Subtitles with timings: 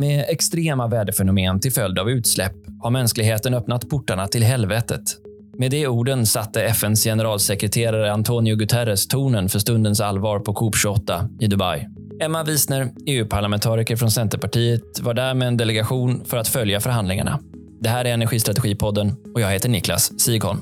[0.00, 2.52] Med extrema väderfenomen till följd av utsläpp
[2.82, 5.02] har mänskligheten öppnat portarna till helvetet.
[5.58, 11.28] Med de orden satte FNs generalsekreterare Antonio Guterres tonen för stundens allvar på COP 28
[11.40, 11.86] i Dubai.
[12.22, 17.40] Emma Wiesner, EU-parlamentariker från Centerpartiet, var där med en delegation för att följa förhandlingarna.
[17.80, 20.60] Det här är Energistrategipodden och jag heter Niklas Sigholm.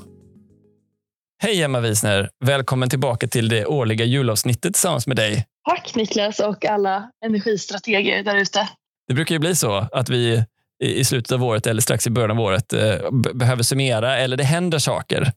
[1.41, 2.29] Hej Emma Wiesner!
[2.45, 5.45] Välkommen tillbaka till det årliga julavsnittet tillsammans med dig.
[5.69, 8.69] Tack Niklas och alla energistrateger där ute.
[9.09, 10.45] Det brukar ju bli så att vi
[10.83, 14.43] i slutet av året eller strax i början av året eh, behöver summera eller det
[14.43, 15.31] händer saker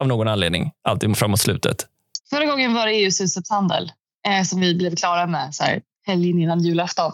[0.00, 1.86] av någon anledning, alltid framåt slutet.
[2.30, 3.92] Förra gången var det EUs utsläppshandel
[4.28, 7.12] eh, som vi blev klara med så här, helgen innan julafton.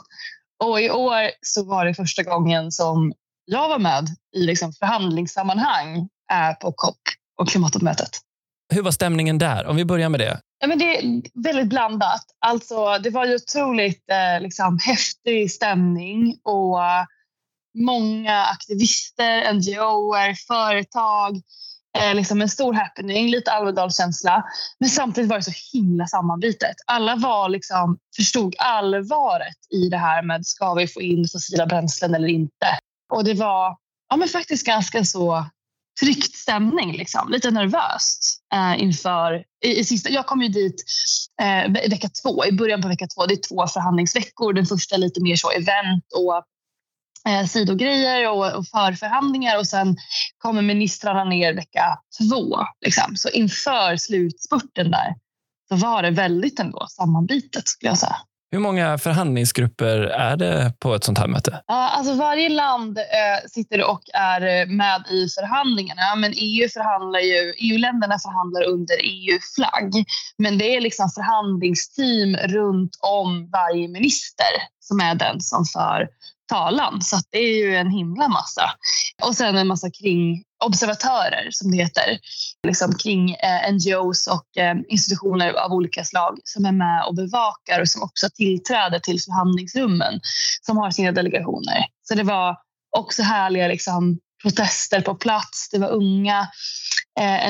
[0.65, 3.13] Och i år så var det första gången som
[3.45, 5.97] jag var med i liksom förhandlingssammanhang
[6.33, 6.99] eh, på COP
[7.41, 8.11] och klimattoppmötet.
[8.75, 9.67] Hur var stämningen där?
[9.67, 10.41] Om vi börjar med det.
[10.59, 12.25] Ja, men det är väldigt blandat.
[12.39, 16.79] Alltså, det var ju otroligt eh, liksom, häftig stämning och
[17.79, 21.43] många aktivister, NGOer, företag.
[21.99, 24.45] Eh, liksom en stor happening, lite Almedalskänsla.
[24.79, 26.77] Men samtidigt var det så himla sammanbitet.
[26.87, 32.15] Alla var liksom, förstod allvaret i det här med ska vi få in fossila bränslen
[32.15, 32.67] eller inte.
[33.13, 33.77] Och det var
[34.09, 35.47] ja, men faktiskt ganska så
[36.01, 37.29] tryckt stämning, liksom.
[37.29, 39.45] lite nervöst eh, inför...
[39.65, 40.85] I, i sista, jag kom ju dit
[41.43, 43.27] eh, vecka två, i början på vecka två.
[43.27, 44.53] Det är två förhandlingsveckor.
[44.53, 46.43] Den första är lite mer så event och
[47.33, 49.97] eh, sidogrejer och, och förförhandlingar och sen
[50.39, 52.57] kommer ministrarna ner vecka två.
[52.81, 53.17] Liksom.
[53.17, 55.15] Så inför slutspurten där
[55.69, 58.17] så var det väldigt ändå sammanbitet skulle jag säga.
[58.51, 61.51] Hur många förhandlingsgrupper är det på ett sånt här möte?
[61.51, 66.17] Eh, alltså varje land eh, sitter och är eh, med i förhandlingarna.
[66.17, 70.05] Men EU förhandlar ju, EU-länderna förhandlar under EU-flagg.
[70.39, 76.09] Men det är liksom förhandlingsteam runt om varje minister som är den som för
[76.49, 77.03] talan.
[77.03, 78.71] Så det är ju en himla massa.
[79.23, 82.19] Och sen en massa kring observatörer som det heter.
[82.67, 87.81] Liksom kring eh, NGOs och eh, institutioner av olika slag som är med och bevakar
[87.81, 90.21] och som också tillträder till förhandlingsrummen
[90.63, 91.85] som har sina delegationer.
[92.09, 92.57] Så det var
[92.97, 95.69] också härliga liksom, protester på plats.
[95.73, 96.49] Det var unga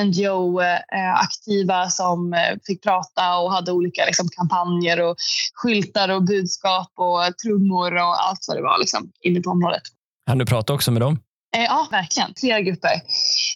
[0.05, 5.15] NGO-aktiva eh, som eh, fick prata och hade olika liksom, kampanjer och
[5.53, 9.83] skyltar och budskap och trummor och allt vad det var liksom, inne på området.
[10.25, 11.19] Han du prata också med dem?
[11.55, 12.33] Eh, ja, verkligen.
[12.37, 13.01] Flera grupper.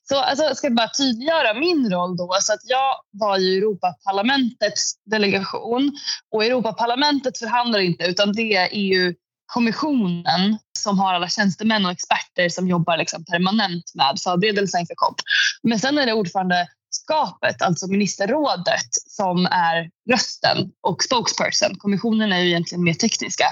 [0.03, 2.37] Så alltså, jag ska bara tydliggöra min roll då.
[2.41, 5.91] Så att jag var i Europaparlamentets delegation
[6.31, 9.13] och Europaparlamentet förhandlar inte utan det är EU
[9.45, 15.15] kommissionen som har alla tjänstemän och experter som jobbar liksom permanent med förberedelser inför COP.
[15.63, 21.75] Men sen är det ordförandeskapet, alltså ministerrådet, som är rösten och spokesperson.
[21.77, 23.45] Kommissionen är ju egentligen mer tekniska.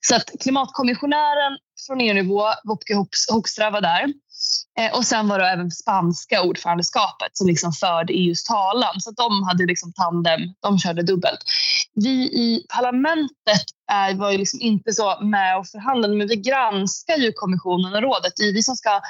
[0.00, 2.94] Så att klimatkommissionären från EU-nivå, Wopke
[3.30, 4.12] Hoekstra var där.
[4.78, 9.00] Eh, och sen var det även spanska ordförandeskapet som liksom förde EUs talan.
[9.00, 11.38] Så de hade liksom tandem, de körde dubbelt.
[11.94, 17.16] Vi i parlamentet är, var ju liksom inte så med och förhandlade men vi granskar
[17.16, 18.32] ju kommissionen och rådet.
[18.36, 19.00] Det är vi som ska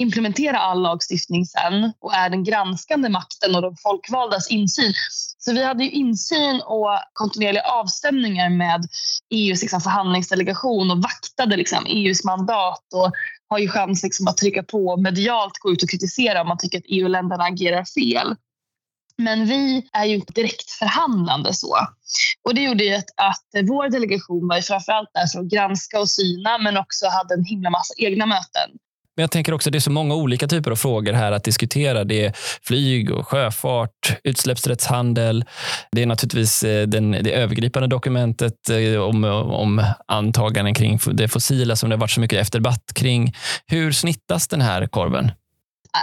[0.00, 4.92] implementera all lagstiftning sen och är den granskande makten och de folkvaldas insyn.
[5.38, 8.84] Så vi hade ju insyn och kontinuerliga avstämningar med
[9.30, 13.12] EUs liksom förhandlingsdelegation och vaktade liksom EUs mandat och
[13.48, 16.78] har ju chans liksom att trycka på medialt, gå ut och kritisera om man tycker
[16.78, 18.36] att EU-länderna agerar fel.
[19.18, 21.76] Men vi är ju inte direkt förhandlande så.
[22.44, 26.00] Och det gjorde ju att, att vår delegation var ju framförallt där för att granska
[26.00, 28.70] och syna men också hade en himla massa egna möten.
[29.20, 31.44] Men jag tänker också att det är så många olika typer av frågor här att
[31.44, 32.04] diskutera.
[32.04, 32.32] Det är
[32.62, 35.44] flyg och sjöfart, utsläppsrättshandel.
[35.92, 41.76] Det är naturligtvis eh, den, det övergripande dokumentet eh, om, om antaganden kring det fossila
[41.76, 43.34] som det har varit så mycket efterdebatt kring.
[43.66, 45.30] Hur snittas den här korven?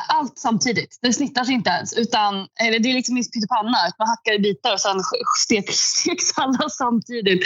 [0.08, 1.00] allt samtidigt.
[1.02, 1.94] Det snittas inte ens.
[1.94, 3.78] Utan, eller det är liksom inte pyttipanna.
[4.00, 5.00] Man hackar i bitar och sen
[5.72, 7.44] steks alla samtidigt.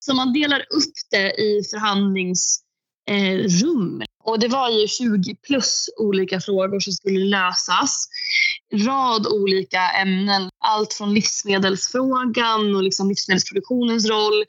[0.00, 2.60] Så man delar upp det i förhandlings
[3.08, 8.08] Eh, rum Och det var ju 20 plus olika frågor som skulle lösas.
[8.74, 10.50] Rad olika ämnen.
[10.58, 14.44] Allt från livsmedelsfrågan och liksom livsmedelsproduktionens roll.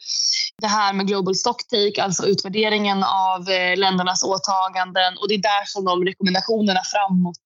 [0.62, 5.18] Det här med Global Stocktake, alltså utvärderingen av eh, ländernas åtaganden.
[5.18, 7.46] Och det är där som de rekommendationerna framåt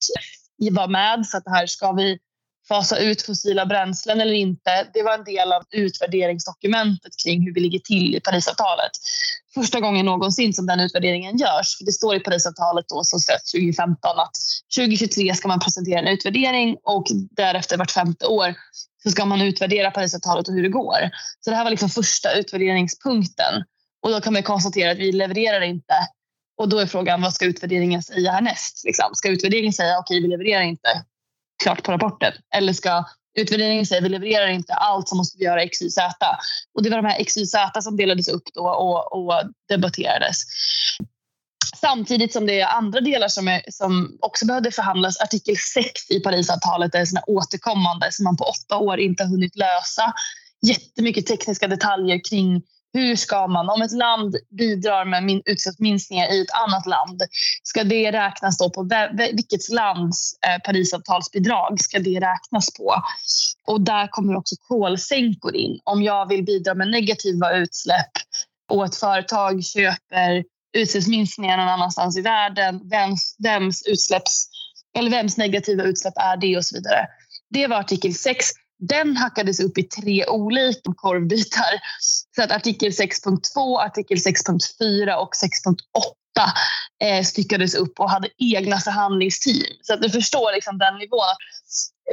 [0.71, 1.25] var med.
[1.25, 2.17] Så att det här ska vi
[2.67, 4.87] fasa ut fossila bränslen eller inte.
[4.93, 8.91] Det var en del av utvärderingsdokumentet kring hur vi ligger till i Parisavtalet.
[9.53, 11.77] Första gången någonsin som den utvärderingen görs.
[11.77, 14.35] För det står i Parisavtalet då som slöts 2015 att
[14.77, 18.55] 2023 ska man presentera en utvärdering och därefter vart femte år
[19.03, 21.09] så ska man utvärdera Parisavtalet och hur det går.
[21.39, 23.63] Så det här var liksom första utvärderingspunkten.
[24.01, 25.93] Och då kan man konstatera att vi levererar inte.
[26.57, 28.81] Och då är frågan, vad ska utvärderingen säga härnäst?
[28.85, 29.09] Liksom?
[29.13, 31.03] Ska utvärderingen säga, okej, okay, vi levererar inte
[31.63, 32.33] klart på rapporten?
[32.55, 33.05] Eller ska
[33.39, 36.15] utvärderingen säga, vi levererar inte allt så måste vi göra X, Y, Z?
[36.73, 39.33] Och det var de här X, Y, Z som delades upp då och, och
[39.69, 40.37] debatterades.
[41.75, 45.21] Samtidigt som det är andra delar som, är, som också behövde förhandlas.
[45.21, 49.55] Artikel 6 i Parisavtalet är såna återkommande som man på åtta år inte har hunnit
[49.55, 50.13] lösa.
[50.61, 52.61] Jättemycket tekniska detaljer kring
[52.93, 57.21] hur ska man, om ett land bidrar med min, utsläppsminskningar i ett annat land,
[57.63, 58.89] ska det räknas då på
[59.33, 62.95] vilket lands eh, Parisavtalsbidrag ska det räknas på?
[63.67, 65.79] Och där kommer också kolsänkor in.
[65.83, 68.11] Om jag vill bidra med negativa utsläpp
[68.69, 70.43] och ett företag köper
[70.73, 74.49] utsläppsminskningar någon annanstans i världen, vems, vems, utsläpps,
[74.97, 77.07] eller vems negativa utsläpp är det och så vidare.
[77.49, 78.45] Det var artikel 6.
[78.89, 81.79] Den hackades upp i tre olika korvbitar.
[82.35, 85.77] Så att artikel 6.2, artikel 6.4 och 6.8
[87.03, 89.77] eh, styckades upp och hade egna förhandlingsteam.
[89.81, 91.35] Så att du förstår liksom den nivån.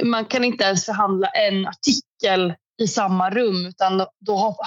[0.03, 4.57] Man kan inte ens förhandla en artikel i samma rum utan då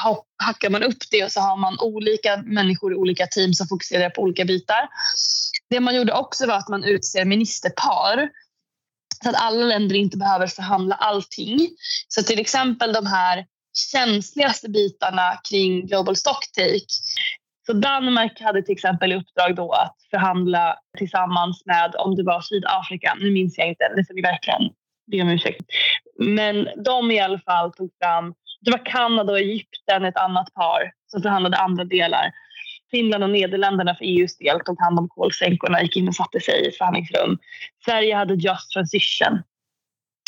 [0.44, 4.10] hackar man upp det och så har man olika människor i olika team som fokuserar
[4.10, 4.88] på olika bitar.
[5.70, 8.28] Det man gjorde också var att man utser ministerpar
[9.24, 11.68] så att alla länder inte behöver förhandla allting.
[12.08, 13.46] Så till exempel de här
[13.92, 16.86] känsligaste bitarna kring Global Stocktake.
[17.66, 22.40] Så Danmark hade till exempel i uppdrag då att förhandla tillsammans med, om det var
[22.40, 24.62] Sydafrika, nu minns jag inte, det får ni verkligen
[25.10, 25.64] be om ursäkt.
[26.18, 30.92] Men de i alla fall tog fram, det var Kanada och Egypten, ett annat par
[31.06, 32.32] som förhandlade andra delar.
[32.94, 36.64] Finland och Nederländerna för EUs del tog hand om kolsänkorna, gick in och satte sig
[36.64, 37.38] i ett förhandlingsrum.
[37.84, 39.42] Sverige hade Just Transition.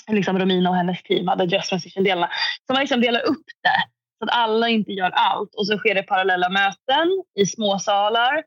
[0.09, 2.29] Liksom Romina och hennes team hade Just Transition-delarna.
[2.67, 3.83] Så man liksom delar upp det
[4.19, 5.55] så att alla inte gör allt.
[5.55, 8.43] Och så sker det parallella möten i småsalar.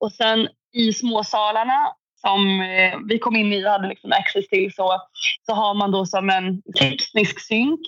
[0.00, 4.74] Och sen i småsalarna som eh, vi kom in i och hade liksom access till
[4.74, 5.00] så,
[5.46, 7.80] så har man då som en teknisk synk.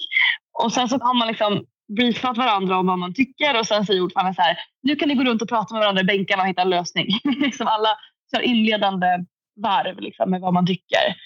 [0.63, 4.01] Och sen så har man liksom briefat varandra om vad man tycker och sen säger
[4.01, 6.49] ordföranden så här, nu kan ni gå runt och prata med varandra i bänkarna och
[6.49, 7.07] hitta en lösning.
[7.41, 7.89] liksom alla
[8.35, 9.07] kör inledande
[9.63, 11.17] varv liksom, med vad man tycker.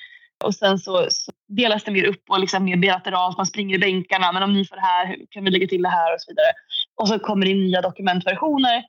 [0.44, 3.78] Och sen så, så delas det mer upp och liksom mer bilateralt, man springer i
[3.78, 6.30] bänkarna, men om ni får det här, kan vi lägga till det här och så
[6.30, 6.52] vidare.
[6.96, 8.84] Och så kommer det in nya dokumentversioner.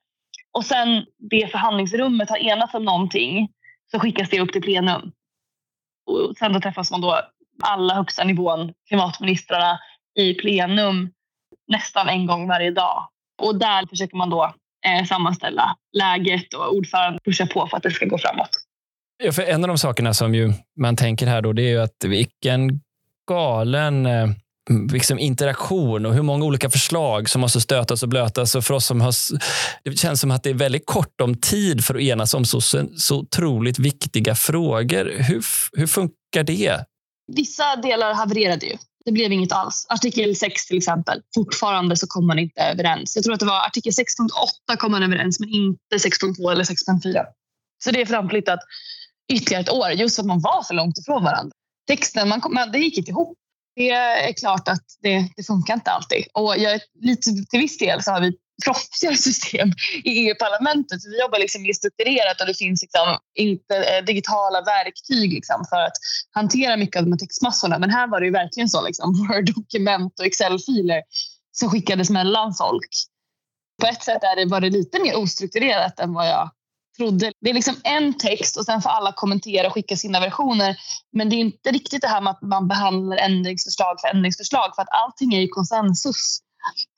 [0.51, 3.50] Och sen det förhandlingsrummet har enats om någonting
[3.91, 5.12] så skickas det upp till plenum.
[6.06, 7.21] Och sen då träffas man då
[7.63, 9.79] alla högsta nivån, klimatministrarna,
[10.15, 11.09] i plenum
[11.71, 13.07] nästan en gång varje dag.
[13.41, 14.53] Och där försöker man då
[14.85, 18.50] eh, sammanställa läget och ordföranden pushar på för att det ska gå framåt.
[19.23, 21.81] Ja, för en av de sakerna som ju man tänker här då, det är ju
[21.81, 22.81] att vilken
[23.27, 24.27] galen eh,
[24.91, 28.56] liksom interaktion och hur många olika förslag som måste stötas och blötas.
[28.56, 29.13] Och för oss som har,
[29.83, 32.62] det känns som att det är väldigt kort om tid för att enas om så,
[32.97, 35.12] så otroligt viktiga frågor.
[35.18, 35.44] Hur,
[35.77, 36.85] hur funkar det?
[37.35, 38.77] Vissa delar havererade ju.
[39.06, 39.86] Det blev inget alls.
[39.89, 41.21] Artikel 6 till exempel.
[41.36, 43.15] Fortfarande så kom man inte överens.
[43.15, 47.25] Jag tror att det var artikel 6.8 kom man överens men inte 6.2 eller 6.4.
[47.83, 48.59] Så det är framflyttat
[49.33, 51.51] ytterligare ett år just för att man var så långt ifrån varandra.
[51.88, 53.38] Texten, man kom, det gick inte ihop.
[53.75, 56.25] Det är klart att det, det funkar inte alltid.
[56.33, 59.69] Och jag, lite, till viss del så har vi proffsiga system
[60.04, 61.00] i EU-parlamentet.
[61.06, 65.81] Vi jobbar liksom mer strukturerat och det finns liksom inte eh, digitala verktyg liksom för
[65.81, 65.97] att
[66.31, 67.80] hantera mycket av de här textmassorna.
[67.80, 71.02] Men här var det ju verkligen så, liksom, Word-dokument och Excel-filer
[71.52, 72.90] som skickades mellan folk.
[73.81, 76.52] På ett sätt är det, var det lite mer ostrukturerat än vad jag
[76.97, 77.31] trodde.
[77.42, 80.78] Det är liksom en text och sen får alla kommentera och skicka sina versioner.
[81.12, 84.81] Men det är inte riktigt det här med att man behandlar ändringsförslag för ändringsförslag för
[84.81, 86.40] att allting är ju konsensus.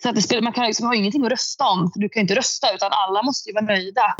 [0.04, 2.22] Så att det spelar, man kan liksom ha ingenting att rösta om, för du kan
[2.22, 4.16] inte rösta utan alla måste ju vara nöjda.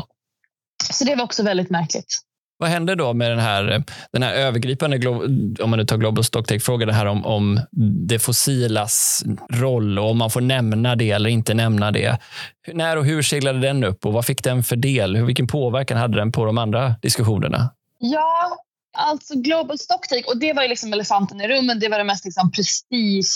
[0.92, 2.20] Så det var också väldigt märkligt.
[2.58, 5.08] Vad händer då med den här, den här övergripande,
[5.62, 7.60] om man nu tar Global Stocktake-frågan, det här om, om
[8.08, 12.18] det fossilas roll och om man får nämna det eller inte nämna det.
[12.72, 15.24] När och hur seglade den upp och vad fick den för del?
[15.24, 17.70] Vilken påverkan hade den på de andra diskussionerna?
[17.98, 18.56] Ja,
[18.96, 22.24] alltså Global Stocktake, och det var ju liksom elefanten i rummet, det var det mest
[22.24, 23.34] liksom prestige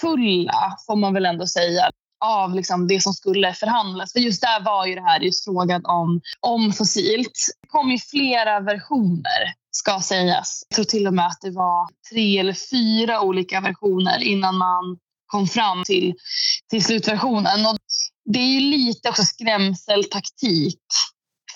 [0.00, 1.90] fulla, får man väl ändå säga,
[2.24, 4.12] av liksom det som skulle förhandlas.
[4.12, 7.48] För just där var ju det här just frågan om, om fossilt.
[7.62, 10.66] Det kom ju flera versioner, ska sägas.
[10.68, 14.98] Jag tror till och med att det var tre eller fyra olika versioner innan man
[15.26, 16.14] kom fram till,
[16.70, 17.66] till slutversionen.
[17.66, 17.78] Och
[18.24, 20.80] det är ju lite också skrämseltaktik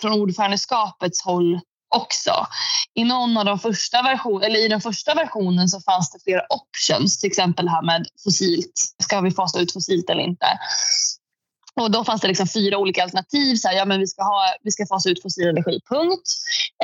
[0.00, 1.61] från ordförandeskapets håll
[1.96, 2.46] också.
[2.94, 6.42] I, någon av de första version, eller I den första versionen så fanns det flera
[6.50, 8.72] options, till exempel här med fossilt.
[9.02, 10.46] Ska vi fasa ut fossilt eller inte?
[11.80, 13.56] Och då fanns det liksom fyra olika alternativ.
[13.56, 16.28] Så här, ja, men vi, ska ha, vi ska fasa ut fossil energi, punkt.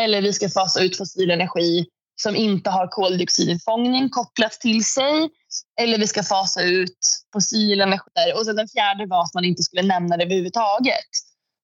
[0.00, 1.86] Eller vi ska fasa ut fossil energi
[2.22, 5.30] som inte har koldioxidinfångning kopplat till sig.
[5.80, 6.98] Eller vi ska fasa ut
[7.32, 8.32] fossil energi.
[8.36, 11.10] Och sen den fjärde var att man inte skulle nämna det överhuvudtaget.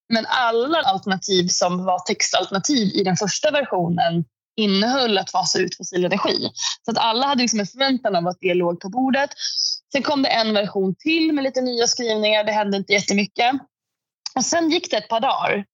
[0.09, 4.25] Men alla alternativ som var textalternativ i den första versionen
[4.57, 6.51] innehöll att fasa ut fossil energi.
[6.85, 9.31] Så att alla hade liksom en förväntan om att det låg på bordet.
[9.93, 12.45] Sen kom det en version till med lite nya skrivningar.
[12.45, 13.53] Det hände inte jättemycket.
[14.35, 15.65] Och sen gick det ett par dagar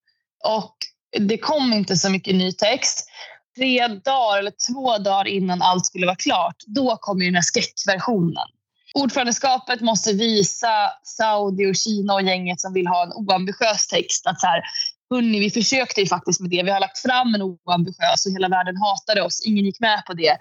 [0.45, 0.77] och
[1.21, 3.09] det kom inte så mycket ny text.
[3.57, 7.43] Tre dagar eller två dagar innan allt skulle vara klart, då kom ju den här
[7.43, 8.49] skräckversionen.
[8.95, 14.41] Ordförandeskapet måste visa Saudi och Kina och gänget som vill ha en oambitiös text att
[14.41, 14.63] så här,
[15.11, 16.63] hörni, vi försökte ju faktiskt med det.
[16.63, 19.43] Vi har lagt fram en oambitiös och hela världen hatade oss.
[19.47, 20.37] Ingen gick med på det.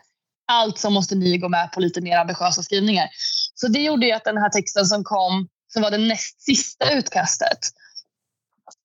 [0.51, 3.09] Alltså måste ni gå med på lite mer ambitiösa skrivningar.
[3.55, 6.93] Så det gjorde ju att den här texten som kom, som var det näst sista
[6.93, 7.59] utkastet,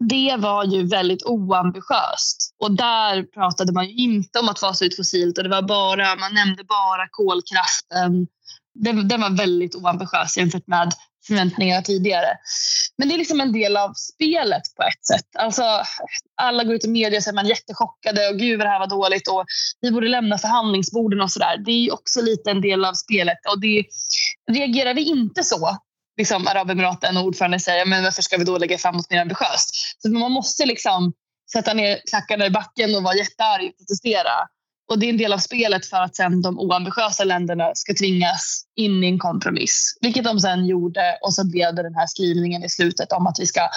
[0.09, 2.55] det var ju väldigt oambitiöst.
[2.59, 6.17] Och där pratade man ju inte om att fasa ut fossilt och det var bara,
[6.17, 8.27] man nämnde bara kolkraften.
[8.85, 10.93] Den, den var väldigt oambitiös jämfört med
[11.27, 12.29] förväntningarna tidigare.
[12.99, 15.27] Men det är liksom en del av spelet på ett sätt.
[15.39, 15.63] Alltså,
[16.43, 18.79] alla går ut i media och säger man är jättechockade och gud vad det här
[18.79, 19.45] var dåligt och
[19.81, 21.57] vi borde lämna förhandlingsborden och sådär.
[21.65, 23.85] Det är också lite en del av spelet och det
[24.51, 25.79] reagerar vi inte så
[26.19, 30.01] liksom Arabemiraten och ordföranden säger men varför ska vi då lägga fram något mer ambitiöst?
[30.03, 31.13] Så man måste liksom
[31.53, 34.31] sätta ner klackarna i backen och vara jättearg och protestera.
[34.88, 38.62] Och det är en del av spelet för att sen de oambitiösa länderna ska tvingas
[38.76, 39.99] in i en kompromiss.
[40.00, 43.37] Vilket de sen gjorde och så blev det den här skrivningen i slutet om att
[43.38, 43.68] vi ska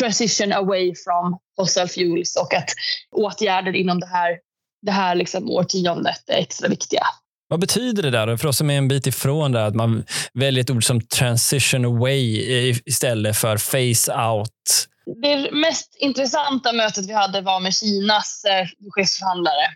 [0.00, 2.70] transition away from fossil fuels och att
[3.12, 4.38] åtgärder inom det här,
[4.82, 7.02] det här liksom årtiondet är extra viktiga.
[7.48, 10.04] Vad betyder det där för oss som är en bit ifrån det, att man
[10.34, 12.40] väljer ett ord som transition away
[12.86, 14.88] istället för face out?
[15.22, 19.66] Det mest intressanta mötet vi hade var med Kinas eh, chefsförhandlare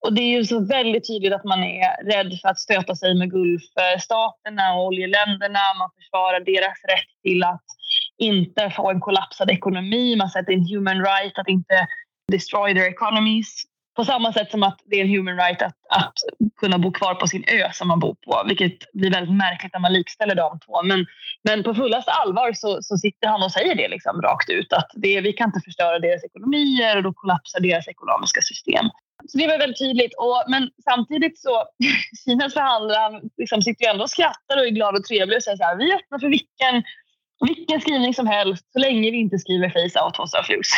[0.00, 3.14] och det är ju så väldigt tydligt att man är rädd för att stöta sig
[3.14, 5.60] med Gulfstaterna och oljeländerna.
[5.78, 7.64] Man försvarar deras rätt till att
[8.18, 10.16] inte få en kollapsad ekonomi.
[10.16, 11.86] Man sätter en human right att inte
[12.32, 13.64] destroy their economies.
[13.96, 16.14] På samma sätt som att det är en human right att, att
[16.60, 18.42] kunna bo kvar på sin ö som man bor på.
[18.48, 20.82] Vilket blir väldigt märkligt när man likställer de två.
[20.82, 21.06] Men,
[21.42, 24.72] men på fullaste allvar så, så sitter han och säger det liksom rakt ut.
[24.72, 28.86] Att det, vi kan inte förstöra deras ekonomier och då kollapsar deras ekonomiska system.
[29.30, 30.14] Så det var väldigt tydligt.
[30.18, 31.64] Och, men samtidigt så,
[32.24, 35.56] Kinas förhandlare liksom sitter ju ändå och skrattar och är glad och trevlig och säger
[35.56, 36.74] så här, vi är öppna för vilken,
[37.46, 40.70] vilken skrivning som helst så länge vi inte skriver face out hos fuels.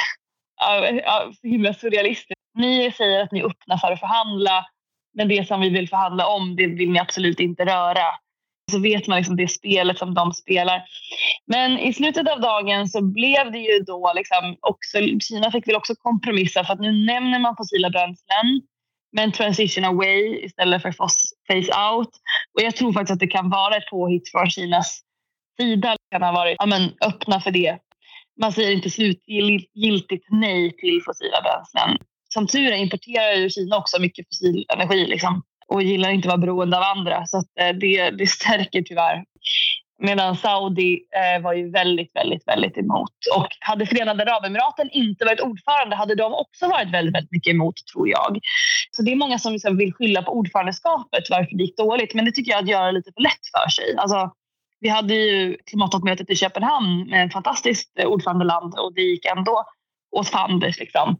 [0.57, 2.40] Ja, så himla surrealistiskt.
[2.54, 4.66] Ni säger att ni är öppna för att förhandla
[5.14, 8.04] men det som vi vill förhandla om det vill ni absolut inte röra
[8.70, 10.82] så vet man liksom det spelet som de spelar.
[11.46, 15.76] Men i slutet av dagen så blev det ju då liksom också, Kina fick väl
[15.76, 18.60] också kompromissa för att nu nämner man fossila bränslen
[19.12, 22.10] men transition away istället för face out.
[22.54, 25.00] Och jag tror faktiskt att det kan vara ett påhitt från Kinas
[25.60, 25.96] sida.
[26.10, 27.78] kan ha varit ja, men, öppna för det.
[28.40, 31.98] Man säger inte slutgiltigt nej till fossila bränslen.
[32.28, 35.06] Som tur är importerar ju Kina också mycket fossil energi.
[35.06, 37.26] Liksom och gillar inte att vara beroende av andra.
[37.26, 39.24] Så eh, det, det stärker tyvärr.
[40.02, 43.16] Medan Saudi eh, var ju väldigt, väldigt, väldigt emot.
[43.36, 47.74] Och hade Förenade Arabemiraten inte varit ordförande hade de också varit väldigt, väldigt mycket emot,
[47.92, 48.38] tror jag.
[48.90, 52.14] Så det är många som liksom vill skylla på ordförandeskapet varför det gick dåligt.
[52.14, 53.96] Men det tycker jag är att göra lite för lätt för sig.
[53.96, 54.32] Alltså,
[54.80, 59.64] vi hade ju klimattoppmötet i Köpenhamn med ett fantastiskt eh, ordförandeland och det gick ändå
[60.16, 60.78] åt fanders.
[60.78, 61.16] Liksom.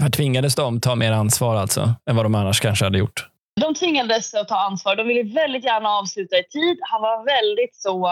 [0.00, 3.28] Här tvingades de ta mer ansvar alltså, än vad de annars kanske hade gjort?
[3.60, 4.96] De tvingades att ta ansvar.
[4.96, 6.78] De ville väldigt gärna avsluta i tid.
[6.80, 8.10] Han var väldigt så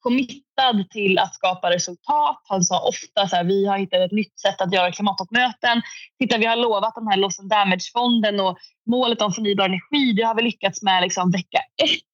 [0.00, 2.42] committad till att skapa resultat.
[2.48, 5.82] Han sa ofta så här, vi har hittat ett nytt sätt att göra klimattoppmöten.
[6.18, 10.12] Titta, vi har lovat den här loss and damage-fonden och målet om förnybar energi.
[10.16, 12.08] Det har vi lyckats med liksom vecka ett.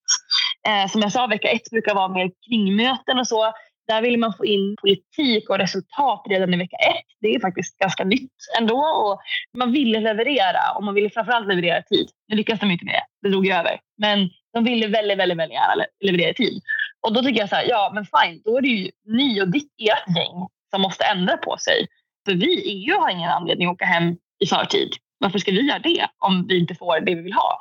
[0.69, 3.53] Eh, som jag sa, vecka ett brukar vara mer kringmöten och så.
[3.87, 7.07] Där vill man få in politik och resultat redan i vecka ett.
[7.21, 8.77] Det är faktiskt ganska nytt ändå.
[8.77, 9.21] Och
[9.59, 12.09] man ville leverera och man ville framförallt leverera i tid.
[12.29, 13.29] Nu lyckades de inte med det.
[13.29, 13.81] Det drog över.
[13.99, 16.63] Men de ville väldigt, väldigt, väldigt gärna leverera i tid.
[17.07, 19.49] Och då tycker jag så här, ja men fine, då är det ju ni och
[19.49, 21.87] ditt, ert gäng som måste ändra på sig.
[22.27, 24.89] För vi, EU, har ingen anledning att åka hem i förtid.
[25.19, 27.59] Varför ska vi göra det om vi inte får det vi vill ha?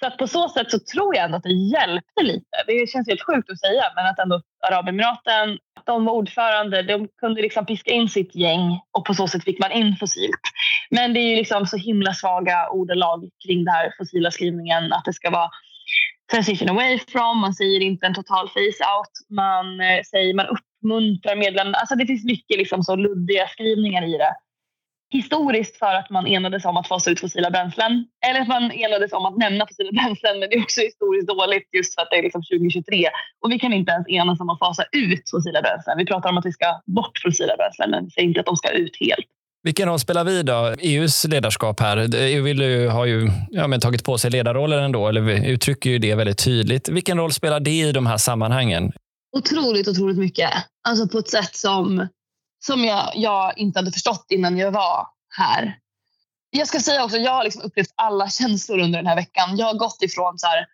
[0.00, 2.56] Så att på så sätt så tror jag ändå att det hjälpte lite.
[2.66, 7.42] Det känns helt sjukt att säga, men att ändå Arabemiraten, de var ordförande, de kunde
[7.42, 10.40] liksom piska in sitt gäng och på så sätt fick man in fossilt.
[10.90, 15.04] Men det är ju liksom så himla svaga ordalag kring den här fossila skrivningen att
[15.04, 15.50] det ska vara
[16.30, 21.78] transition away from, man säger inte en total face-out, man eh, säger man uppmuntrar medlemmarna.
[21.78, 24.34] Alltså det finns mycket liksom så luddiga skrivningar i det.
[25.12, 28.04] Historiskt för att man enades om att fasa ut fossila bränslen.
[28.26, 30.38] Eller att man enades om att nämna fossila bränslen.
[30.38, 33.08] Men det är också historiskt dåligt just för att det är liksom 2023.
[33.42, 35.98] Och vi kan inte ens enas om att fasa ut fossila bränslen.
[35.98, 38.56] Vi pratar om att vi ska bort fossila bränslen men vi säger inte att de
[38.56, 39.26] ska ut helt.
[39.62, 40.74] Vilken roll spelar vi då?
[40.78, 42.14] EUs ledarskap här.
[42.14, 45.98] EU vill ju, har ju ja, men tagit på sig ledarrollen ändå, eller uttrycker ju
[45.98, 46.88] det väldigt tydligt.
[46.88, 48.92] Vilken roll spelar det i de här sammanhangen?
[49.36, 50.50] Otroligt, otroligt mycket.
[50.88, 52.08] Alltså på ett sätt som,
[52.64, 55.78] som jag, jag inte hade förstått innan jag var här.
[56.50, 59.56] Jag ska säga också, jag har liksom upplevt alla känslor under den här veckan.
[59.56, 60.66] Jag har gått ifrån så här,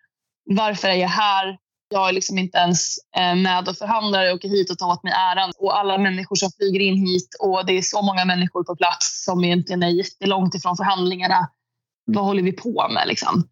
[0.45, 1.57] varför är jag här?
[1.89, 4.23] Jag är liksom inte ens eh, med och förhandlar.
[4.23, 5.51] Jag åker hit och tar åt mig äran.
[5.57, 9.23] Och alla människor som flyger in hit och det är så många människor på plats
[9.25, 11.49] som egentligen är jättelångt ifrån förhandlingarna.
[12.05, 13.07] Vad håller vi på med?
[13.07, 13.47] Liksom?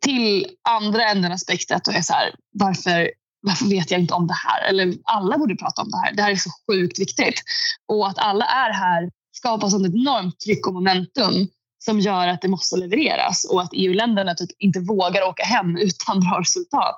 [0.00, 4.26] Till andra änden av spektrat och är så här, varför, varför vet jag inte om
[4.26, 4.68] det här?
[4.68, 6.14] Eller alla borde prata om det här.
[6.14, 7.42] Det här är så sjukt viktigt.
[7.88, 11.48] Och att alla är här skapar sånt enormt tryck och momentum
[11.84, 16.20] som gör att det måste levereras och att EU-länderna typ inte vågar åka hem utan
[16.20, 16.96] bra resultat.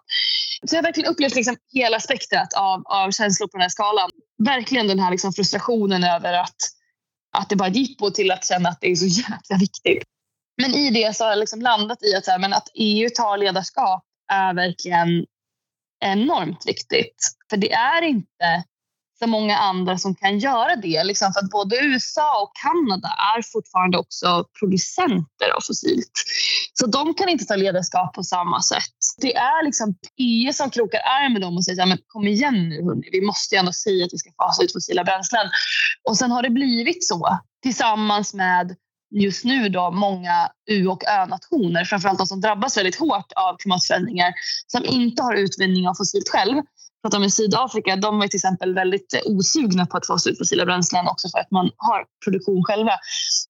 [0.66, 4.10] Så jag har verkligen upplevt liksom hela spektrat av, av känslor på den här skalan.
[4.44, 6.56] Verkligen den här liksom frustrationen över att,
[7.36, 10.02] att det bara är jippo till att känna att det är så jäkla viktigt.
[10.62, 13.08] Men i det så har jag liksom landat i att, så här, men att EU
[13.14, 15.26] tar ledarskap är verkligen
[16.02, 17.16] enormt viktigt.
[17.50, 18.64] För det är inte
[19.22, 21.04] så många andra som kan göra det.
[21.04, 26.12] Liksom för att både USA och Kanada är fortfarande också producenter av fossilt.
[26.72, 28.98] Så de kan inte ta ledarskap på samma sätt.
[29.20, 32.68] Det är liksom EU som krokar arm med dem och säger ja, men kom igen
[32.68, 33.08] nu hörni.
[33.12, 35.50] vi måste ju ändå säga att vi ska fasa ut fossila bränslen.
[36.08, 38.76] Och sen har det blivit så tillsammans med
[39.12, 44.32] just nu då många U och Ö-nationer, framförallt de som drabbas väldigt hårt av klimatförändringar,
[44.66, 46.62] som inte har utvinning av fossilt själv,
[47.02, 50.64] pratar med Sydafrika, de var till exempel väldigt eh, osugna på att fasa ut fossila
[50.64, 52.92] bränslen också för att man har produktion själva.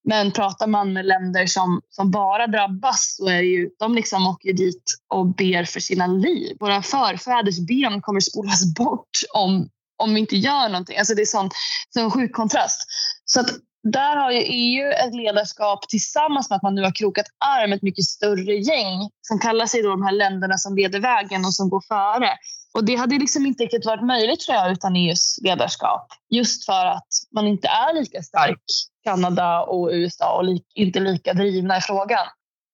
[0.04, 4.52] Men pratar man med länder som, som bara drabbas så är ju, de liksom åker
[4.52, 6.56] dit och ber för sina liv.
[6.60, 10.98] Våra förfäders ben kommer spolas bort om, om vi inte gör någonting.
[10.98, 11.50] Alltså det är sån,
[11.90, 12.80] sån sjuk kontrast.
[13.24, 13.50] Så att
[13.82, 17.76] där har ju EU ett ledarskap tillsammans med att man nu har krokat arm med
[17.76, 21.54] ett mycket större gäng som kallar sig då de här länderna som leder vägen och
[21.54, 22.30] som går före.
[22.74, 26.06] Och det hade liksom inte riktigt varit möjligt tror jag utan EUs ledarskap.
[26.30, 28.62] Just för att man inte är lika stark,
[29.04, 32.26] Kanada och USA, och li inte lika drivna i frågan.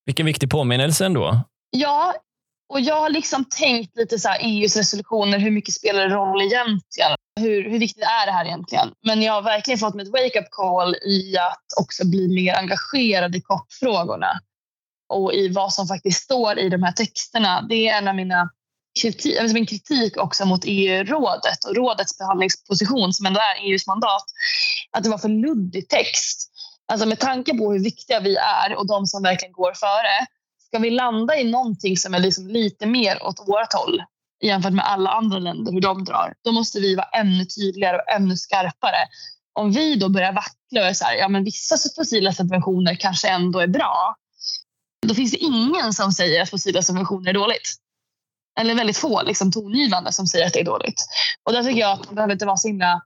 [0.05, 1.41] Vilken viktig påminnelse ändå.
[1.69, 2.13] Ja,
[2.69, 6.41] och jag har liksom tänkt lite så här, EUs resolutioner, hur mycket spelar det roll
[6.41, 7.11] egentligen?
[7.39, 8.91] Hur, hur viktigt är det här egentligen?
[9.05, 13.35] Men jag har verkligen fått mig ett wake-up call i att också bli mer engagerad
[13.35, 14.39] i COP-frågorna
[15.09, 17.61] och i vad som faktiskt står i de här texterna.
[17.61, 18.49] Det är en av mina
[19.01, 24.25] kritik, alltså min kritik också mot EU-rådet och rådets behandlingsposition som ändå är EUs mandat,
[24.91, 26.51] att det var för luddig text.
[26.91, 30.27] Alltså med tanke på hur viktiga vi är och de som verkligen går före,
[30.69, 34.03] ska vi landa i någonting som är liksom lite mer åt vårt håll
[34.43, 38.09] jämfört med alla andra länder, hur de drar, då måste vi vara ännu tydligare och
[38.15, 39.07] ännu skarpare.
[39.53, 43.29] Om vi då börjar vackla och är så här, ja men vissa fossila subventioner kanske
[43.29, 44.15] ändå är bra,
[45.07, 47.75] då finns det ingen som säger att fossila subventioner är dåligt
[48.59, 51.05] eller väldigt få liksom, tongivande som säger att det är dåligt.
[51.43, 53.01] Och där tycker jag att man behöver inte vara så himla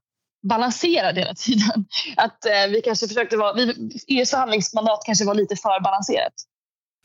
[0.48, 1.86] balanserad hela tiden.
[2.18, 6.34] Att eh, vi kanske försökte vara, vi, EUs förhandlingsmandat kanske var lite för balanserat.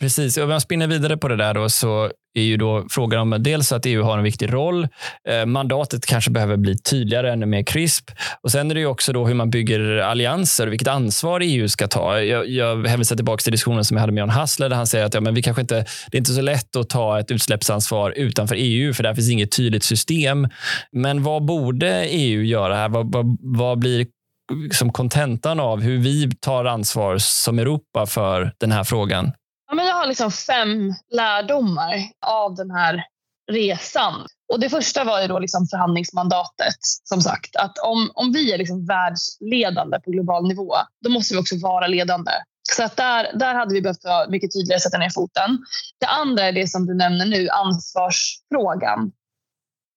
[0.00, 3.42] Precis, om jag spinner vidare på det där då, så är ju då frågan om
[3.42, 4.88] dels att EU har en viktig roll.
[5.28, 8.10] Eh, mandatet kanske behöver bli tydligare, ännu mer krisp.
[8.42, 11.68] Och sen är det ju också då hur man bygger allianser och vilket ansvar EU
[11.68, 12.20] ska ta.
[12.20, 15.04] Jag, jag hänvisar tillbaka till diskussionen som jag hade med Jan Hassler där han säger
[15.04, 15.74] att ja, men vi kanske inte,
[16.10, 19.52] det är inte så lätt att ta ett utsläppsansvar utanför EU för där finns inget
[19.52, 20.48] tydligt system.
[20.92, 22.88] Men vad borde EU göra här?
[22.88, 24.06] Vad, vad, vad blir
[24.72, 29.32] som kontentan av hur vi tar ansvar som Europa för den här frågan?
[29.68, 31.94] Ja, men jag har liksom fem lärdomar
[32.26, 33.04] av den här
[33.52, 34.26] resan.
[34.52, 36.76] Och Det första var ju då liksom förhandlingsmandatet.
[37.04, 41.40] Som sagt, att om, om vi är liksom världsledande på global nivå, då måste vi
[41.40, 42.32] också vara ledande.
[42.76, 45.58] Så att där, där hade vi behövt vara mycket tydligare sätta ner foten.
[46.00, 49.12] Det andra är det som du nämner nu, ansvarsfrågan.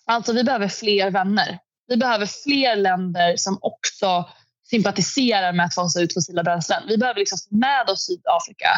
[0.06, 1.60] Alltså vi behöver fler vänner.
[1.88, 4.30] Vi behöver fler länder som också
[4.70, 6.84] sympatiserar med att fasa ut fossila bränslen.
[6.88, 8.70] Vi behöver liksom med oss Sydafrika.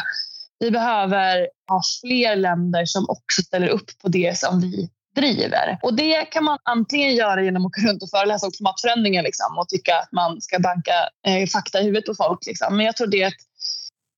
[0.58, 5.78] Vi behöver ha fler länder som också ställer upp på det som vi driver.
[5.82, 9.58] Och det kan man antingen göra genom att gå runt och föreläsa om klimatförändringar liksom,
[9.58, 12.46] och tycka att man ska banka eh, fakta i huvudet på folk.
[12.46, 12.76] Liksom.
[12.76, 13.42] Men jag tror det är ett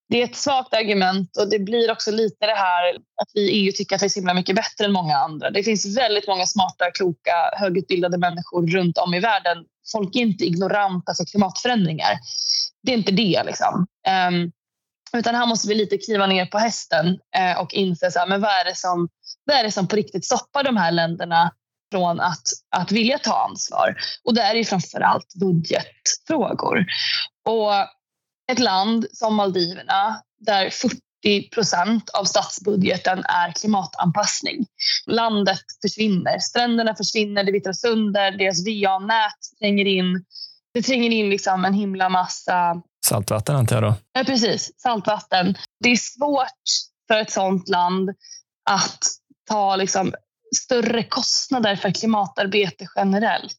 [0.08, 3.50] det är ett svagt argument och det blir också lite det här att vi i
[3.50, 5.50] EU tycker att vi är så himla mycket bättre än många andra.
[5.50, 9.64] Det finns väldigt många smarta, kloka, högutbildade människor runt om i världen.
[9.92, 12.18] Folk är inte ignoranta för klimatförändringar.
[12.82, 13.42] Det är inte det.
[13.46, 13.86] Liksom.
[14.28, 14.52] Um,
[15.12, 18.40] utan här måste vi lite kliva ner på hästen eh, och inse så här, men
[18.40, 19.08] vad, är det som,
[19.44, 21.52] vad är det som på riktigt stoppar de här länderna
[21.90, 22.42] från att,
[22.76, 23.96] att vilja ta ansvar.
[24.24, 26.84] Och det är ju framför allt budgetfrågor.
[27.44, 27.72] Och
[28.52, 34.66] ett land som Maldiverna där 40 procent av statsbudgeten är klimatanpassning.
[35.06, 36.38] Landet försvinner.
[36.38, 40.24] Stränderna försvinner, det vittrar sönder, deras VA-nät tränger in.
[40.74, 42.82] Det tränger in liksom en himla massa...
[43.06, 43.94] Saltvatten antar jag då?
[44.12, 44.70] Ja, precis.
[44.76, 45.54] Saltvatten.
[45.80, 46.62] Det är svårt
[47.08, 48.10] för ett sånt land
[48.70, 48.98] att
[49.48, 50.14] ta liksom
[50.56, 53.56] större kostnader för klimatarbete generellt.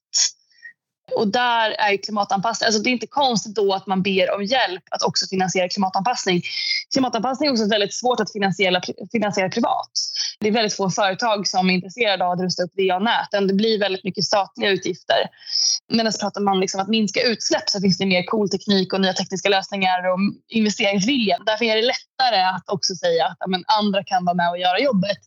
[1.15, 4.83] Och där är klimatanpassning, alltså det är inte konstigt då att man ber om hjälp
[4.91, 6.41] att också finansiera klimatanpassning.
[6.93, 9.91] Klimatanpassning är också väldigt svårt att finansiera, finansiera privat.
[10.39, 13.47] Det är väldigt få företag som är intresserade av att rusta upp VA-näten.
[13.47, 15.17] Det blir väldigt mycket statliga utgifter.
[15.93, 19.13] Medan pratar man liksom att minska utsläpp så finns det mer cool teknik och nya
[19.13, 21.37] tekniska lösningar och investeringsvilja.
[21.45, 24.57] Därför är det lättare att också säga att ja, men andra kan vara med och
[24.57, 25.17] göra jobbet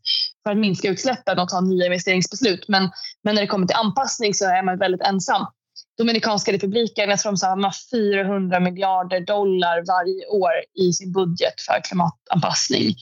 [0.42, 2.64] för att minska utsläppen och ta nya investeringsbeslut.
[2.68, 2.90] Men,
[3.24, 5.46] men när det kommer till anpassning så är man väldigt ensam.
[6.00, 11.80] Dominikanska republiken, jag tror de har 400 miljarder dollar varje år i sin budget för
[11.84, 12.94] klimatanpassning.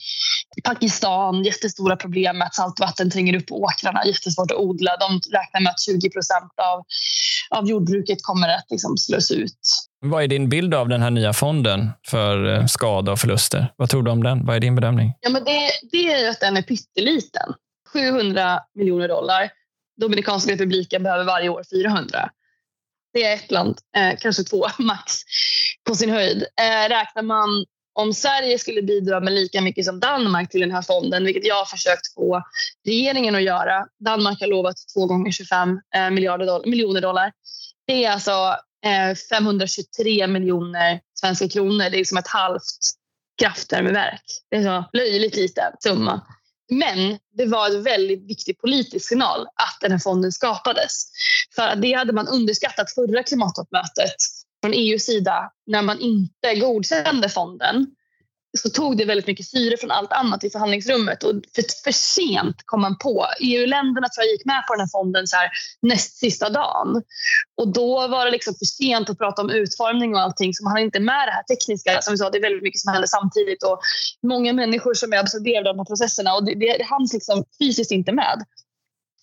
[0.63, 4.91] Pakistan, jättestora problem med att saltvatten tränger upp på åkrarna, jättesvårt att odla.
[4.99, 6.83] De räknar med att 20 procent av,
[7.59, 9.59] av jordbruket kommer att liksom slås ut.
[10.05, 13.73] Vad är din bild av den här nya fonden för eh, skada och förluster?
[13.75, 14.45] Vad tror du om den?
[14.45, 15.13] Vad är din bedömning?
[15.21, 17.53] Ja, men det, det är att den är pytteliten.
[17.93, 19.49] 700 miljoner dollar.
[20.01, 22.29] Dominikanska republiken behöver varje år 400.
[23.19, 25.13] Det är ett land, eh, kanske två max
[25.87, 26.45] på sin höjd.
[26.61, 30.81] Eh, räknar man om Sverige skulle bidra med lika mycket som Danmark till den här
[30.81, 32.43] fonden, vilket jag har försökt få
[32.85, 33.85] regeringen att göra.
[34.05, 37.31] Danmark har lovat två gånger 25 eh, miljarder dollar, miljoner dollar.
[37.87, 38.55] Det är alltså
[38.85, 41.89] eh, 523 miljoner svenska kronor.
[41.89, 42.79] Det är som ett halvt
[43.41, 44.23] kraftvärmeverk.
[44.49, 46.21] Det är så löjligt liten summa.
[46.69, 51.11] Men det var en väldigt viktig politisk signal att den här fonden skapades.
[51.55, 54.15] För det hade man underskattat förra klimattoppmötet
[54.61, 57.87] från EUs sida när man inte godkände fonden
[58.57, 62.55] så tog det väldigt mycket syre från allt annat i förhandlingsrummet och för, för sent
[62.65, 63.25] kom man på.
[63.39, 65.49] EU-länderna tror jag gick med på den här fonden så här,
[65.81, 67.03] näst sista dagen.
[67.57, 70.71] Och då var det liksom för sent att prata om utformning och allting så man
[70.71, 72.01] hann inte med det här tekniska.
[72.01, 73.79] Som vi sa, det är väldigt mycket som händer samtidigt och
[74.23, 77.45] många människor som är absorberade av de här processerna och det, det, det hanns liksom
[77.59, 78.45] fysiskt inte med.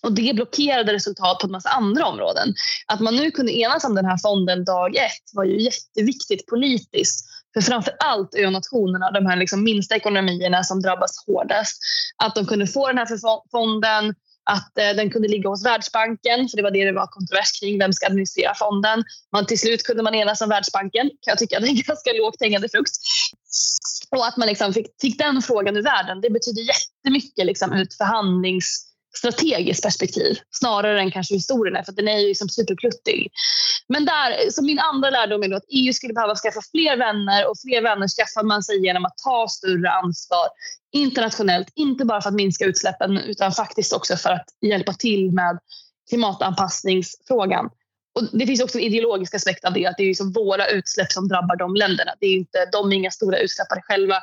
[0.03, 2.53] Och det blockerade resultat på en massa andra områden.
[2.87, 7.25] Att man nu kunde enas om den här fonden dag ett var ju jätteviktigt politiskt
[7.57, 11.77] för framför allt ö-nationerna, de här liksom minsta ekonomierna som drabbas hårdast,
[12.23, 13.07] att de kunde få den här
[13.51, 14.15] fonden,
[14.49, 17.79] att eh, den kunde ligga hos Världsbanken, för det var det det var kontrovers kring,
[17.79, 19.03] vem ska administrera fonden.
[19.31, 22.11] Man, till slut kunde man enas om Världsbanken, kan jag tycka, det är en ganska
[22.13, 22.91] lågt hängande frukt.
[24.09, 27.81] Och att man liksom fick, fick den frågan ur världen, det betyder jättemycket liksom, ur
[27.81, 28.86] ett förhandlings
[29.17, 33.31] strategiskt perspektiv snarare än kanske historien för den är ju liksom superkluttig.
[33.87, 37.55] Men där, så min andra lärdom är att EU skulle behöva skaffa fler vänner och
[37.65, 40.47] fler vänner skaffar man sig genom att ta större ansvar
[40.91, 45.59] internationellt, inte bara för att minska utsläppen utan faktiskt också för att hjälpa till med
[46.09, 47.69] klimatanpassningsfrågan.
[48.17, 51.11] Och det finns också en ideologisk aspekt av det, att det är liksom våra utsläpp
[51.11, 52.11] som drabbar de länderna.
[52.19, 54.15] Det är inte, de är inga stora utsläppare själva.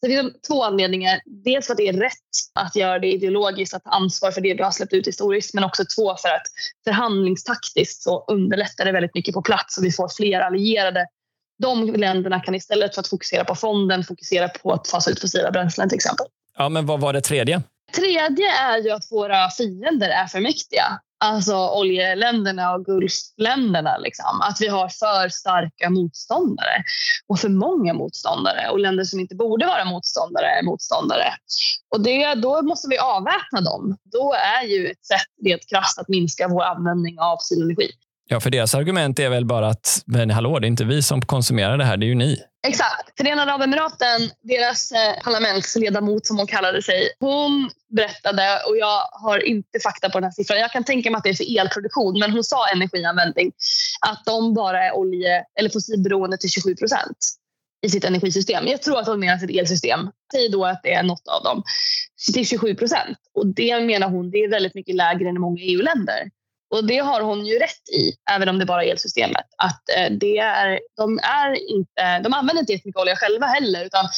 [0.00, 1.20] Så det finns två anledningar.
[1.44, 2.12] Dels för att det är rätt
[2.54, 5.64] att göra det ideologiskt, att ta ansvar för det du har släppt ut historiskt, men
[5.64, 6.46] också två för att
[6.84, 11.06] förhandlingstaktiskt så underlättar det väldigt mycket på plats och vi får fler allierade.
[11.58, 15.50] De länderna kan istället för att fokusera på fonden fokusera på att fasa ut fossila
[15.50, 16.26] bränslen till exempel.
[16.58, 17.62] Ja, men vad var det tredje?
[17.96, 23.98] Tredje är ju att våra fiender är för mäktiga alltså oljeländerna och Gulfländerna.
[23.98, 24.40] Liksom.
[24.40, 26.84] Att vi har för starka motståndare
[27.26, 31.32] och för många motståndare och länder som inte borde vara motståndare är motståndare.
[31.94, 33.96] Och det, då måste vi avväpna dem.
[34.04, 37.90] Då är ju ett sätt rent krasst att minska vår användning av fossil energi.
[38.32, 41.22] Ja, för deras argument är väl bara att men hallå, det är inte vi som
[41.22, 42.36] konsumerar det här, det är ju ni.
[42.66, 43.16] Exakt.
[43.16, 49.80] Förenade Arabemiraten, deras eh, parlamentsledamot som hon kallade sig, hon berättade, och jag har inte
[49.80, 52.32] fakta på den här siffran, jag kan tänka mig att det är för elproduktion, men
[52.32, 53.52] hon sa energianvändning,
[54.06, 57.18] att de bara är olje eller fossilberoende till 27 procent
[57.86, 58.66] i sitt energisystem.
[58.66, 60.00] Jag tror att hon menar sitt elsystem.
[60.32, 61.62] Säg då att det är något av dem.
[62.34, 63.18] Till 27 procent.
[63.34, 66.30] Och det menar hon, det är väldigt mycket lägre än i många EU-länder.
[66.70, 69.46] Och det har hon ju rätt i, även om det bara är elsystemet.
[69.56, 74.08] Att eh, det är, de, är inte, de använder inte jättemycket olja själva heller, utan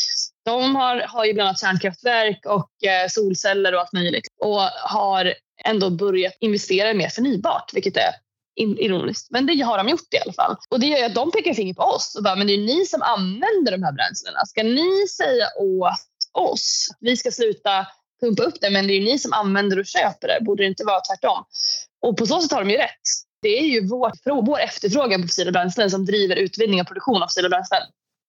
[0.45, 4.27] de har, har ju bland annat kärnkraftverk och eh, solceller och allt möjligt.
[4.41, 5.35] Och har
[5.65, 8.13] ändå börjat investera i mer förnybart, vilket är
[8.57, 9.31] ironiskt.
[9.31, 10.57] Men det har de gjort i alla fall.
[10.71, 12.59] Och det gör ju att de pekar finger på oss och bara, men det är
[12.59, 14.47] ni som använder de här bränslena.
[14.47, 15.93] Ska ni säga åt
[16.33, 17.87] oss att vi ska sluta
[18.21, 20.45] pumpa upp det, men det är ju ni som använder och köper det.
[20.45, 21.45] Borde det inte vara tvärtom?
[22.03, 23.01] Och på så sätt har de ju rätt.
[23.43, 27.27] Det är ju vår, vår efterfrågan på fossila bränslen som driver utvinning och produktion av
[27.27, 27.83] fossila bränslen.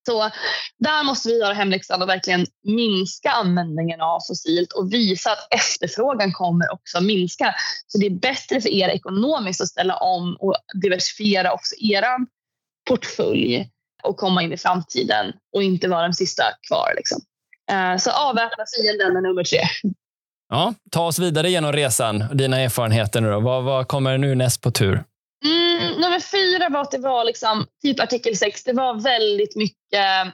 [0.05, 0.29] Så
[0.77, 6.33] där måste vi göra hemläxan och verkligen minska användningen av fossilt och visa att efterfrågan
[6.33, 7.55] kommer också minska.
[7.87, 12.05] Så det är bättre för er ekonomiskt att ställa om och diversifiera också er
[12.89, 13.69] portfölj
[14.03, 16.93] och komma in i framtiden och inte vara den sista kvar.
[16.95, 17.21] Liksom.
[17.71, 19.59] Eh, så avväpna fienden är nummer tre.
[20.49, 22.23] Ja, ta oss vidare genom resan.
[22.29, 23.39] och Dina erfarenheter nu då.
[23.39, 25.03] Vad, vad kommer nu näst på tur?
[25.45, 28.63] Mm, nummer fyra var att det var liksom, typ artikel 6.
[28.63, 30.33] Det var väldigt mycket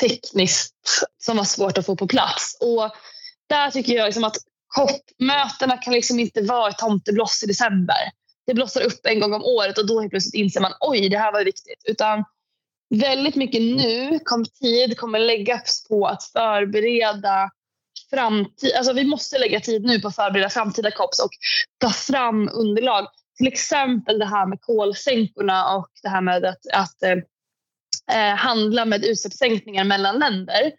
[0.00, 0.74] tekniskt
[1.22, 2.58] som var svårt att få på plats.
[2.60, 2.90] Och
[3.48, 4.36] där tycker jag liksom att
[4.74, 8.10] COP-mötena kan liksom inte vara ett tomtebloss i december.
[8.46, 11.18] Det blossar upp en gång om året och då helt plötsligt inser man oj, det
[11.18, 11.82] här var viktigt.
[11.88, 12.24] Utan
[12.94, 17.50] väldigt mycket nu kom tid kommer läggas på att förbereda
[18.14, 18.72] framtid.
[18.76, 21.30] Alltså vi måste lägga tid nu på att förbereda framtida COPs och
[21.80, 23.06] ta fram underlag.
[23.38, 27.18] Till exempel det här med kolsänkorna och det här med att, att eh,
[28.16, 30.72] eh handla med utsläppssänkningar mellan länder.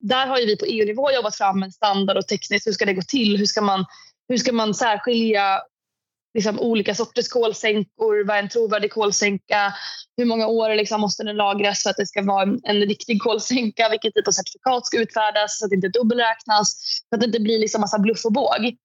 [0.00, 3.02] Där har vi på EU-nivå jobbat fram en standard och tekniskt hur ska det gå
[3.02, 3.36] till?
[3.36, 3.84] Hur ska man,
[4.28, 5.60] hur ska man särskilja
[6.34, 8.24] liksom, olika sorters kolsänkor?
[8.24, 9.74] Vad är en trovärdig kolsänka?
[10.16, 13.22] Hur många år liksom, måste den lagras för att det ska vara en, en riktig
[13.22, 13.88] kolsänka?
[13.88, 17.00] Vilket typ av certifikat ska utfärdas så att det inte dubbelräknas?
[17.10, 18.76] Så att det inte blir liksom massa bluff och båg.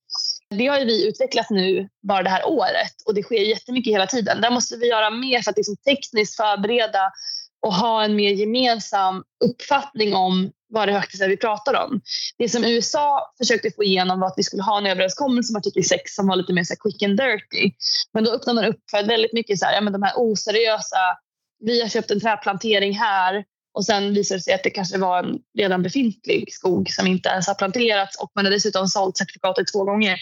[0.49, 4.41] Det har vi utvecklat nu bara det här året och det sker jättemycket hela tiden.
[4.41, 7.11] Där måste vi göra mer för att liksom tekniskt förbereda
[7.61, 12.01] och ha en mer gemensam uppfattning om vad det faktiskt är vi pratar om.
[12.37, 15.83] Det som USA försökte få igenom var att vi skulle ha en överenskommelse om artikel
[15.83, 17.71] 6 som var lite mer så quick and dirty.
[18.13, 21.17] Men då öppnar man upp för väldigt mycket så här, ja, men de här oseriösa,
[21.59, 25.23] vi har köpt en träplantering här och sen visar det sig att det kanske var
[25.23, 29.67] en redan befintlig skog som inte ens har planterats och man har dessutom sålt certifikatet
[29.73, 30.19] två gånger.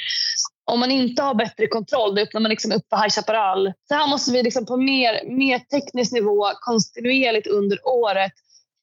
[0.71, 3.73] Om man inte har bättre kontroll, då öppnar man liksom upp för High Chaparral.
[3.87, 8.31] Så här måste vi liksom på mer, mer teknisk nivå kontinuerligt under året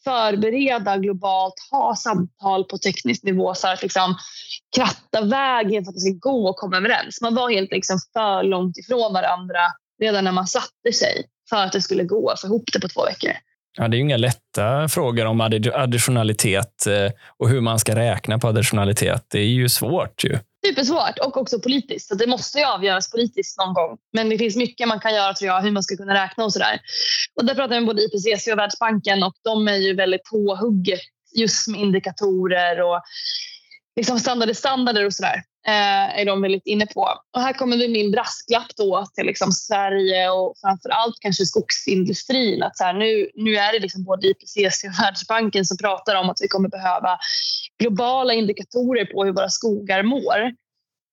[0.05, 4.17] förbereda globalt, ha samtal på teknisk nivå så att liksom
[4.77, 7.21] kratta vägen för att det ska gå och komma överens.
[7.21, 9.61] Man var helt liksom för långt ifrån varandra
[10.01, 12.89] redan när man satte sig för att det skulle gå att få ihop det på
[12.89, 13.31] två veckor.
[13.79, 15.41] Ja, det är inga lätta frågor om
[15.75, 19.27] additionalitet eh, och hur man ska räkna på additionalitet.
[19.29, 20.25] Det är ju svårt.
[20.25, 20.39] ju.
[20.67, 22.09] Supersvårt och också politiskt.
[22.09, 23.99] Så det måste ju avgöras politiskt någon gång.
[24.13, 26.53] Men det finns mycket man kan göra tror jag, hur man ska kunna räkna och
[26.53, 26.81] sådär.
[27.35, 30.57] Och där pratar jag med både IPCC och Världsbanken och de är ju väldigt på
[30.61, 31.01] hugget
[31.35, 33.03] just med indikatorer och
[33.97, 37.09] liksom standarder, standarder och sådär eh, är de väldigt inne på.
[37.35, 42.63] Och här kommer vi min brasklapp då till liksom Sverige och framför allt kanske skogsindustrin.
[42.63, 46.31] Att så här, nu, nu är det liksom både IPCC och Världsbanken som pratar om
[46.31, 47.19] att vi kommer behöva
[47.79, 50.53] globala indikatorer på hur våra skogar mår.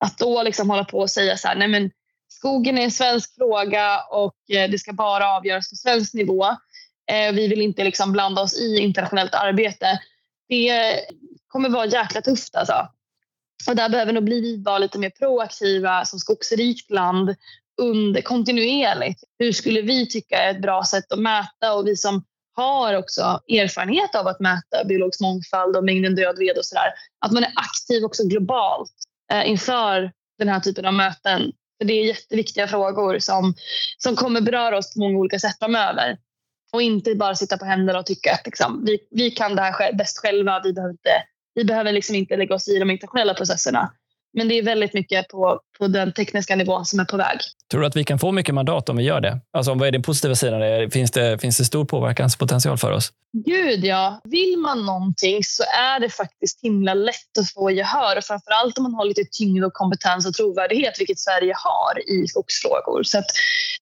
[0.05, 1.91] Att då liksom hålla på och säga så här, nej men
[2.27, 6.45] skogen är en svensk fråga och eh, det ska bara avgöras på svensk nivå.
[7.11, 9.99] Eh, vi vill inte liksom blanda oss i internationellt arbete.
[10.49, 10.95] Det
[11.47, 12.87] kommer vara jäkla tufft alltså.
[13.67, 17.35] Och där behöver nog bli vara lite mer proaktiva som skogsrikt land
[17.81, 19.23] under, kontinuerligt.
[19.39, 22.23] Hur skulle vi tycka är ett bra sätt att mäta och vi som
[22.55, 26.93] har också erfarenhet av att mäta biologisk mångfald och mängden död ved och sådär.
[27.25, 28.93] Att man är aktiv också globalt
[29.31, 31.51] eh, inför den här typen av möten.
[31.77, 33.53] För Det är jätteviktiga frågor som,
[33.97, 36.17] som kommer beröra oss på många olika sätt framöver.
[36.71, 39.93] Och inte bara sitta på händerna och tycka att liksom, vi, vi kan det här
[39.93, 40.61] bäst själva.
[40.63, 41.23] Vi behöver inte
[41.59, 43.91] vi behöver liksom inte lägga oss i de internationella processerna.
[44.33, 47.39] Men det är väldigt mycket på, på den tekniska nivån som är på väg.
[47.71, 49.39] Tror du att vi kan få mycket mandat om vi gör det?
[49.53, 50.91] Alltså, vad är den positiva sidan?
[50.91, 53.11] Finns det, finns det stor påverkanspotential för oss?
[53.45, 54.21] Gud, ja.
[54.23, 58.17] Vill man någonting så är det faktiskt himla lätt att få gehör.
[58.17, 62.27] Och framförallt om man har lite tyngd och kompetens och trovärdighet, vilket Sverige har i
[62.27, 63.03] skogsfrågor.
[63.03, 63.23] Så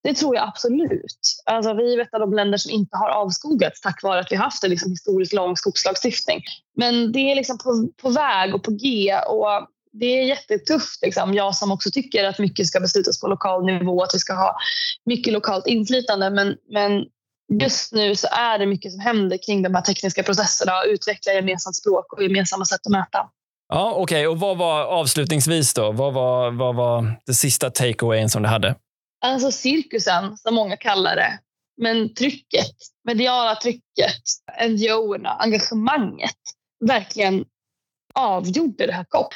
[0.04, 1.22] det tror jag absolut.
[1.46, 4.36] Alltså, vi är ett av de länder som inte har avskogats tack vare att vi
[4.36, 6.42] har haft en liksom historiskt lång skogslagstiftning.
[6.78, 9.16] Men det är liksom på, på väg och på G.
[9.28, 9.68] Och
[10.00, 11.02] det är jättetufft.
[11.02, 11.34] Liksom.
[11.34, 14.56] Jag som också tycker att mycket ska beslutas på lokal nivå, att vi ska ha
[15.06, 16.30] mycket lokalt inflytande.
[16.30, 17.06] Men, men
[17.62, 21.34] just nu så är det mycket som händer kring de här tekniska processerna och utveckla
[21.34, 23.30] gemensamt språk och gemensamma sätt att mäta.
[23.70, 24.28] Ja, Okej, okay.
[24.28, 25.92] och vad var avslutningsvis då?
[25.92, 28.76] Vad var, vad var det sista takeawayen som du hade?
[29.22, 31.40] alltså cirkusen som många kallar det.
[31.82, 34.22] Men trycket, mediala trycket,
[34.70, 36.36] NGO-erna, engagemanget
[36.86, 37.46] verkligen
[38.14, 39.34] avgjorde det här COP.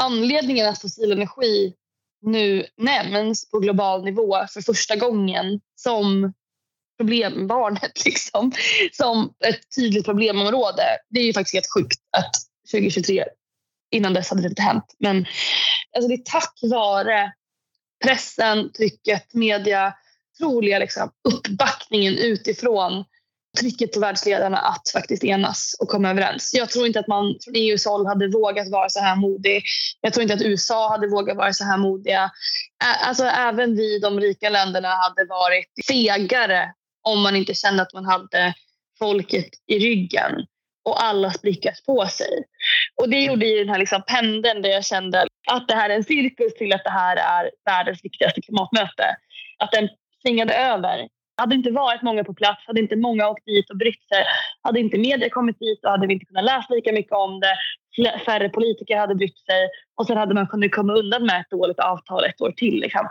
[0.00, 1.74] Anledningen att fossil energi
[2.22, 6.32] nu nämns på global nivå för första gången som
[6.98, 8.52] problembarnet, liksom,
[8.92, 10.82] som ett tydligt problemområde.
[11.10, 12.32] Det är ju faktiskt helt sjukt att
[12.72, 13.24] 2023,
[13.90, 14.96] innan dess hade det inte hänt.
[14.98, 15.26] Men
[15.96, 17.32] alltså det är tack vare
[18.04, 19.94] pressen, trycket, media,
[20.38, 23.04] troliga liksom, uppbackningen utifrån
[23.60, 26.54] trycket på världsledarna att faktiskt enas och komma överens.
[26.54, 29.64] Jag tror inte att man från EUs håll hade vågat vara så här modig.
[30.00, 32.30] Jag tror inte att USA hade vågat vara så här modiga.
[33.04, 38.04] Alltså, även vi, de rika länderna, hade varit fegare om man inte kände att man
[38.04, 38.54] hade
[38.98, 40.32] folket i ryggen
[40.84, 42.44] och alla blickar på sig.
[43.00, 45.94] Och det gjorde ju den här liksom pendeln där jag kände att det här är
[45.94, 49.16] en cirkus till att det här är världens viktigaste klimatmöte.
[49.58, 49.88] Att den
[50.22, 51.08] svingade över.
[51.42, 54.24] Hade inte varit många på plats, hade inte många åkt dit och brytt sig,
[54.62, 58.20] hade inte media kommit dit och hade vi inte kunnat läsa lika mycket om det,
[58.26, 61.78] färre politiker hade brytt sig och sen hade man kunnat komma undan med ett dåligt
[61.78, 62.80] avtal ett år till.
[62.80, 63.08] Liksom.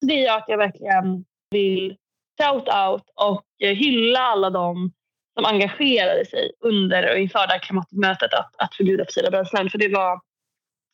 [0.00, 1.96] Så det gör att jag verkligen vill
[2.40, 4.92] shout out och hylla alla de
[5.34, 9.70] som engagerade sig under och inför det här klimatmötet att, att förbjuda fossila bränslen.
[9.70, 10.20] För det var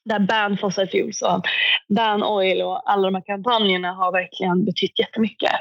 [0.05, 1.43] där Ban Fossil Fuels och
[1.89, 5.53] Ban Oil och alla de här kampanjerna har verkligen betytt jättemycket.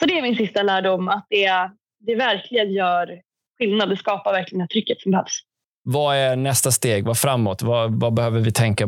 [0.00, 1.70] Så det är min sista lärdom, att det,
[2.06, 3.20] det verkligen gör
[3.58, 3.88] skillnad.
[3.88, 5.40] Det skapar verkligen det trycket som behövs.
[5.82, 7.04] Vad är nästa steg?
[7.06, 7.62] Vad framåt?
[7.62, 8.86] Vad, vad behöver vi tänka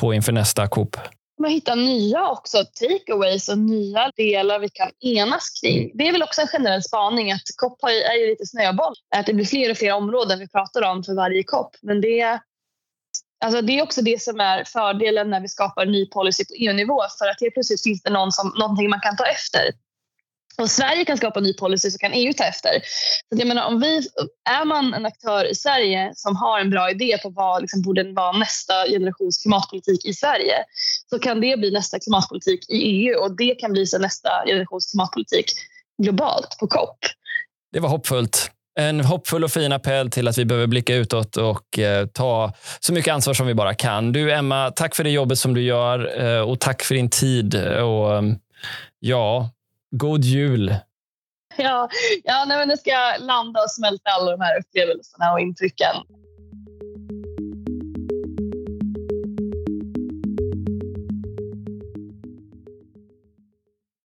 [0.00, 0.96] på inför nästa COP?
[1.40, 5.90] Man hittar nya också takeaways och nya delar vi kan enas kring.
[5.94, 8.94] Det är väl också en generell spaning att COP är ju lite snöboll.
[9.16, 11.76] Att det blir fler och fler områden vi pratar om för varje COP.
[11.82, 12.40] Men det,
[13.44, 17.02] alltså det är också det som är fördelen när vi skapar ny policy på EU-nivå.
[17.18, 19.62] För att helt plötsligt finns det någon som, någonting man kan ta efter.
[20.62, 22.70] Om Sverige kan skapa ny policy så kan EU ta efter.
[23.28, 24.08] Så jag menar, om vi,
[24.50, 28.12] är man en aktör i Sverige som har en bra idé på vad liksom borde
[28.12, 30.54] vara nästa generations klimatpolitik i Sverige
[31.10, 34.90] så kan det bli nästa klimatpolitik i EU och det kan bli så nästa generations
[34.90, 35.44] klimatpolitik
[36.02, 36.98] globalt på COP.
[37.72, 38.50] Det var hoppfullt.
[38.80, 42.92] En hoppfull och fin appell till att vi behöver blicka utåt och eh, ta så
[42.92, 44.12] mycket ansvar som vi bara kan.
[44.12, 47.54] Du Emma, tack för det jobbet som du gör eh, och tack för din tid.
[47.64, 48.22] Och, eh,
[48.98, 49.50] ja,
[49.90, 50.74] God jul!
[51.56, 51.88] Ja,
[52.24, 55.96] ja nej, men nu ska landa och smälta alla de här upplevelserna och intrycken.